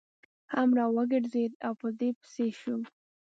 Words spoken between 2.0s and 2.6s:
پسې